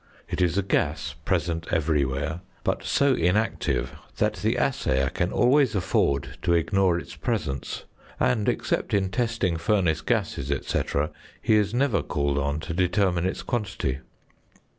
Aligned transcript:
It 0.27 0.41
is 0.41 0.57
a 0.57 0.63
gas, 0.63 1.13
present 1.25 1.67
everywhere, 1.69 2.41
but 2.63 2.83
so 2.83 3.13
inactive 3.13 3.93
that 4.17 4.37
the 4.37 4.55
assayer 4.57 5.09
can 5.11 5.31
always 5.31 5.75
afford 5.75 6.39
to 6.41 6.53
ignore 6.55 6.97
its 6.97 7.15
presence, 7.15 7.83
and, 8.19 8.49
except 8.49 8.95
in 8.95 9.09
testing 9.11 9.57
furnace 9.57 10.01
gases, 10.01 10.47
&c., 10.65 10.81
he 11.39 11.53
is 11.53 11.75
never 11.75 12.01
called 12.01 12.39
on 12.39 12.59
to 12.61 12.73
determine 12.73 13.27
its 13.27 13.43
quantity. 13.43 13.99